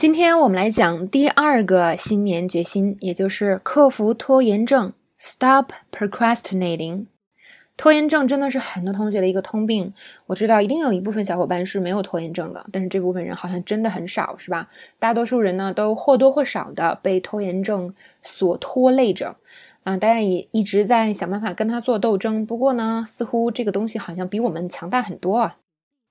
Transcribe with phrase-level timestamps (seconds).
[0.00, 7.04] 今天我们来讲第二个新年决心，也就是克服拖延症，Stop procrastinating。
[7.76, 9.92] 拖延症真的是很多同学的一个通病。
[10.24, 14.70] 我知道一定有一部分小伙伴是没有拖延症的，但是这部分人好像真的很少，是吧？
[14.98, 17.92] 大多数人呢都或多或少的被拖延症
[18.22, 19.36] 所拖累着。
[19.84, 22.46] 嗯，大家也一直在想办法跟他做斗争。
[22.46, 25.58] 不过呢，似乎这个东西好像比我们强大很多啊。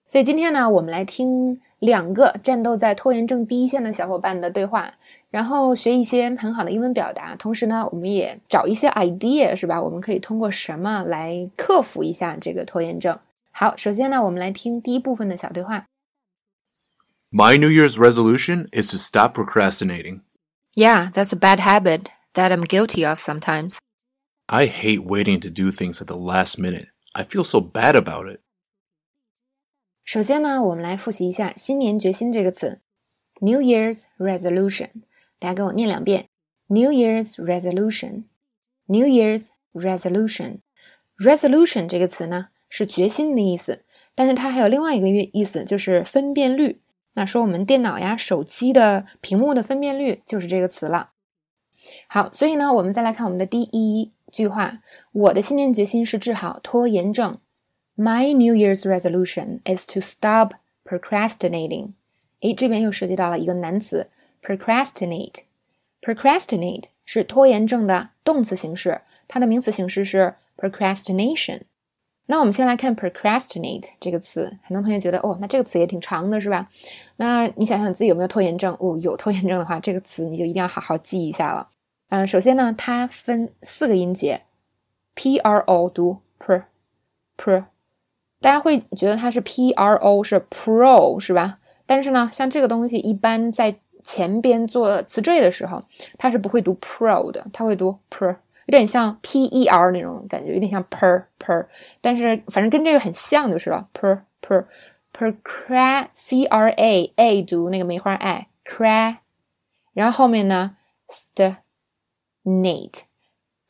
[0.08, 1.60] 所以今天呢，我们来听。
[1.79, 4.93] 两个战斗在拖延症第一线的小伙伴的对话，
[5.31, 9.83] 然后学一些很好的英文表达，同时呢，我们也找一些 idea，是吧？
[9.83, 13.19] 我们可以通过什么来克服一下这个拖延症？
[13.51, 15.85] 好，首先呢，我们来听第一部分的小对话。
[17.31, 20.21] My New Year's resolution is to stop procrastinating.
[20.77, 23.79] Yeah, that's a bad habit that I'm guilty of sometimes.
[24.47, 26.89] I hate waiting to do things at the last minute.
[27.13, 28.41] I feel so bad about it.
[30.12, 32.80] 首先呢，我们来复习一下“新年决心”这个词
[33.42, 34.90] ，New Year's Resolution。
[35.38, 36.30] 大家跟我念两遍
[36.66, 40.62] ：New Year's Resolution，New Year's Resolution。
[41.20, 43.84] Resolution 这个词呢是决心的意思，
[44.16, 46.82] 但是它还有另外一个意意思，就是分辨率。
[47.14, 51.12] 那说我们电脑呀、手机的屏幕的分辨率就是这个词了。
[52.08, 54.80] 好，所以呢，我们再来看我们的第一句话：
[55.12, 57.38] 我的新年决心是治好拖延症。
[58.00, 60.54] My New Year's resolution is to stop
[60.86, 61.96] procrastinating。
[62.40, 64.10] 诶，这边又涉及到了一个难词
[64.42, 65.42] ，procrastinate。
[66.00, 71.64] procrastinate 是拖延症的动词形式，它的名词形式是 procrastination。
[72.28, 76.70] 那我们先来看 procrastinate 这个词，很多同学觉得哦，那这个词也挺长的，是吧？
[77.18, 78.74] 那你想想自己有没有拖延症？
[78.80, 81.68] 哦，有拖延症的话，这个词你就一定要好好记一下了。
[82.08, 84.44] 嗯，首先呢，它分四个音节
[85.16, 86.64] ，p r o 读 pr
[87.38, 87.66] pr。
[88.42, 91.60] 大家会觉得它是 P R O 是 Pro 是吧？
[91.86, 95.84] 但是呢，像这个东西一般在前边做词缀的时候，
[96.18, 101.68] 它是不会读 Pro 的，它会读 Per，有点像 P E R 那种感觉，有点像 Per Per，
[102.02, 104.22] 但是反正跟这个很像就是了，Per
[105.12, 109.18] Per Per C R A A 读那个梅花 I，cra，
[109.94, 110.78] 然后后面呢
[111.10, 113.02] ，st，nate。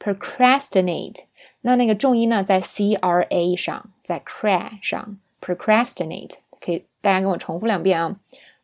[0.02, 1.25] procrastinate，
[1.59, 8.16] 那那个重音呢在 c r a 上，在 cry 上，procrastinate 可以大家跟我重复两遍啊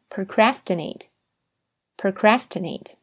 [0.09, 2.93] ，procrastinate，procrastinate。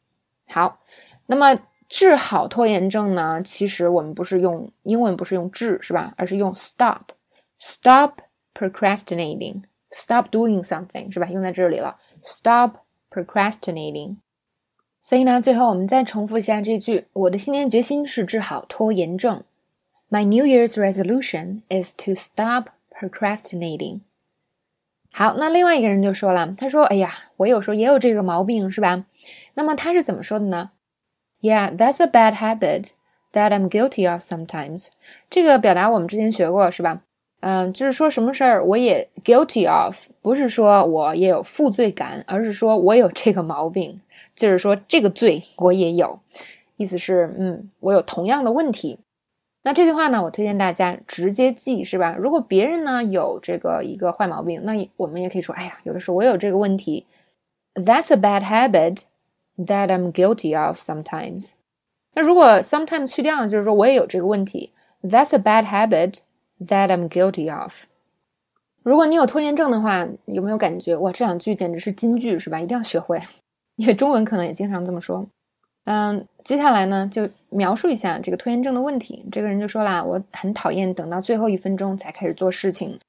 [0.48, 0.80] 好，
[1.26, 3.40] 那么治好拖延症呢？
[3.44, 6.12] 其实我们不是用英文，不是用治是吧？
[6.16, 8.14] 而是用 stop，stop
[8.52, 11.28] procrastinating，stop doing something 是吧？
[11.28, 12.78] 用在这里了，stop
[13.08, 14.16] procrastinating。
[15.00, 19.44] 所以呢，最后我们再重复一下这句：我的新年决心是治好拖延症。
[20.12, 24.00] My New Year's resolution is to stop procrastinating。
[25.10, 29.06] 好，那另外一个人就说了，他说：“哎呀，我有时候也有这个毛病，是吧？”
[29.54, 30.72] 那么他是怎么说的呢
[31.40, 32.90] ？Yeah, that's a bad habit
[33.32, 34.88] that I'm guilty of sometimes。
[35.30, 37.00] 这个表达我们之前学过，是吧？
[37.40, 43.98] 嗯，就是说什么事儿我也 guilty of，不是说我也有负罪感，而是说我有这个毛病。
[44.36, 46.20] 就是说，这个罪我也有，
[46.76, 48.98] 意思是，嗯，我有同样的问题。
[49.64, 52.16] 那这句话呢，我推荐大家直接记，是吧？
[52.18, 57.06] 如果别人呢有这个一个坏毛病，那我们也可以说，哎呀，有的时候我有这个问题。
[57.74, 59.02] That's a bad habit
[59.56, 61.52] that I'm guilty of sometimes。
[62.14, 64.72] 那如果 sometimes 去掉呢，就是说我也有这个问题。
[65.02, 66.18] That's a bad habit
[66.60, 67.84] that I'm guilty of。
[68.82, 72.60] 如果你有拖延症的话，有没有感觉哇，这两句简直是金句，是吧？
[72.60, 73.22] 一定要学会。
[73.76, 75.24] 因为中文可能也经常这么说，
[75.84, 79.24] 嗯，接下来呢就描述一下这个拖延症的问题。
[79.32, 83.00] 这个人就说啦，我很讨厌等到最后一分钟才开始做事情。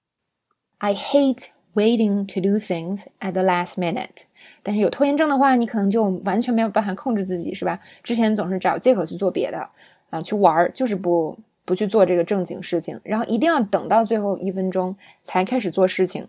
[0.80, 1.46] I hate
[1.76, 4.24] waiting to do things at the last minute。
[4.64, 7.80] 但是有拖延症的话，你可能就完全没有办法控制自己，是吧？
[8.04, 9.70] 之前总是找借口去做别的
[10.10, 16.28] 啊，去玩儿，就是不不去做这个正经事情，然后一定要等到最后一分钟才开始做事情。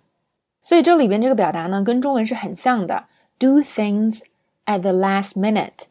[0.62, 3.04] 所以这里边这个表达呢，跟中文是很像的。
[3.38, 4.20] Do things
[4.66, 5.86] at the last minute。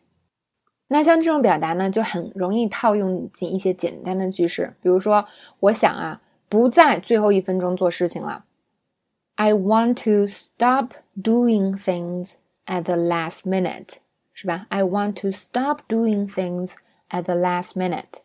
[0.94, 5.26] 那像这种表达呢，就很容易套用进一些简单的句式，比如说，
[5.60, 8.46] 我想啊，不在最后一分钟做事情了。
[9.34, 12.34] I want to stop doing things
[12.68, 13.96] at the last minute，
[14.34, 16.74] 是吧？I want to stop doing things
[17.10, 18.22] at the last minute。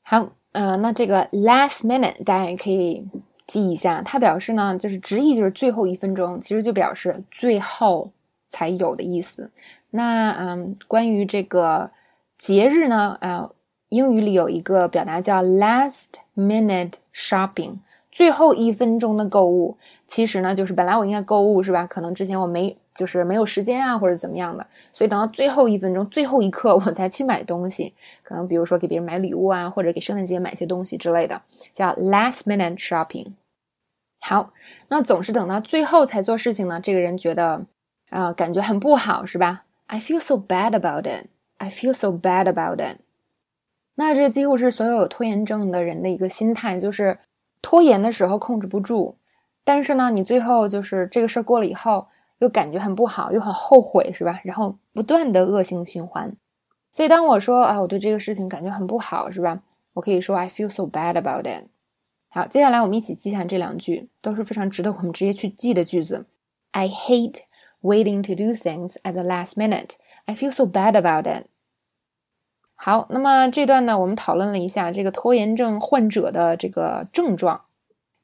[0.00, 3.06] 好，呃，那这个 last minute 大家也可以
[3.46, 8.10] 记一下，它表示呢，就是直译就是最后一分钟，其实就表示最后。
[8.52, 9.50] 才有的意思。
[9.90, 11.90] 那嗯，关于这个
[12.36, 13.50] 节日呢，呃，
[13.88, 17.78] 英语里有一个表达叫 last minute shopping，
[18.10, 21.86] 最后一分钟的购物，其实呢，就是本来我应该购物是吧？
[21.86, 27.94] 可能之前我没，就是没有时间啊，或者怎么样的，所以等到最后一分钟、最后一刻我才去买东西。
[28.22, 31.40] 可能比如说给别人买礼物啊，或者给圣诞节买些东西之类的，
[31.72, 33.32] 叫 last minute shopping。
[34.20, 34.52] 好，
[34.88, 37.66] 那总是等到最后才做事情呢，这个人觉得
[38.12, 41.26] 啊，感觉很不好是吧？I feel so bad about it.
[41.56, 43.00] I feel so bad about it.
[43.96, 47.18] 那这几乎是所有拖延症的人的一个心态，就是。
[47.64, 49.14] 拖延的时候控制不住，
[49.62, 52.08] 但是呢，你最后就是这个事儿过了以后，
[52.40, 54.40] 又感觉很不好，又很后悔，是吧？
[54.42, 56.34] 然后不断的恶性循环。
[56.90, 59.60] 所以当我说啊，我对这个事情感觉很不好，是吧？
[59.92, 61.68] 我可以说 I feel so bad about it。
[62.30, 66.26] 好，接下来我们一起记下这两句，都是非常值得我们直接去记的句子。
[66.72, 67.42] I hate
[67.82, 69.96] waiting to do things at the last minute.
[70.24, 71.46] I feel so bad about it.
[72.74, 77.62] 好，那么这段呢，我们讨论了一下这个拖延症患者的这个症状。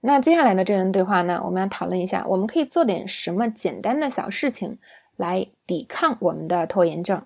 [0.00, 4.78] 那接下来的这段对话呢，我们要讨论一下，我们可以做点什么简单的小事情
[5.16, 7.24] 来抵抗我们的拖延症。